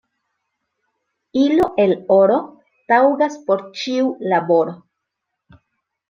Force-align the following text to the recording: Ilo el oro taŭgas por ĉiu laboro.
Ilo 1.41 1.67
el 1.83 1.93
oro 2.15 2.39
taŭgas 2.91 3.35
por 3.49 3.61
ĉiu 3.81 4.09
laboro. 4.33 4.75